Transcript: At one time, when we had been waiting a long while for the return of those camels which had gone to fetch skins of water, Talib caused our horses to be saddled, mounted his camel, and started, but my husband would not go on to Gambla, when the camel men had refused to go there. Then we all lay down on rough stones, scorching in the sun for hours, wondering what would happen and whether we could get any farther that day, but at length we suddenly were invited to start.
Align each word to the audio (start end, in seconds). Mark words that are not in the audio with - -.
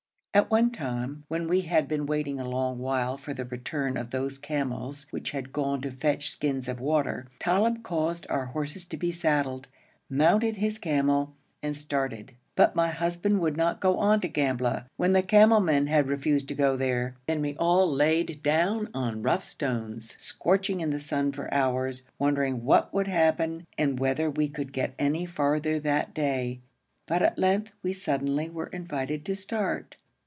At 0.33 0.49
one 0.49 0.71
time, 0.71 1.25
when 1.27 1.49
we 1.49 1.59
had 1.63 1.89
been 1.89 2.05
waiting 2.05 2.39
a 2.39 2.47
long 2.47 2.79
while 2.79 3.17
for 3.17 3.33
the 3.33 3.43
return 3.43 3.97
of 3.97 4.11
those 4.11 4.37
camels 4.39 5.05
which 5.11 5.31
had 5.31 5.51
gone 5.51 5.81
to 5.81 5.91
fetch 5.91 6.29
skins 6.31 6.69
of 6.69 6.79
water, 6.79 7.27
Talib 7.37 7.83
caused 7.83 8.25
our 8.29 8.45
horses 8.45 8.85
to 8.85 8.95
be 8.95 9.11
saddled, 9.11 9.67
mounted 10.09 10.55
his 10.55 10.79
camel, 10.79 11.35
and 11.61 11.75
started, 11.75 12.31
but 12.55 12.77
my 12.77 12.91
husband 12.91 13.41
would 13.41 13.57
not 13.57 13.81
go 13.81 13.97
on 13.99 14.21
to 14.21 14.29
Gambla, 14.29 14.85
when 14.95 15.11
the 15.11 15.21
camel 15.21 15.59
men 15.59 15.87
had 15.87 16.07
refused 16.07 16.47
to 16.47 16.55
go 16.55 16.77
there. 16.77 17.17
Then 17.27 17.41
we 17.41 17.57
all 17.57 17.91
lay 17.93 18.23
down 18.23 18.87
on 18.93 19.23
rough 19.23 19.43
stones, 19.43 20.15
scorching 20.17 20.79
in 20.79 20.91
the 20.91 20.99
sun 21.01 21.33
for 21.33 21.53
hours, 21.53 22.03
wondering 22.17 22.63
what 22.63 22.93
would 22.93 23.07
happen 23.09 23.67
and 23.77 23.99
whether 23.99 24.29
we 24.29 24.47
could 24.47 24.71
get 24.71 24.93
any 24.97 25.25
farther 25.25 25.77
that 25.81 26.13
day, 26.13 26.61
but 27.05 27.21
at 27.21 27.37
length 27.37 27.73
we 27.83 27.91
suddenly 27.91 28.49
were 28.49 28.67
invited 28.67 29.25
to 29.25 29.35
start. 29.35 29.97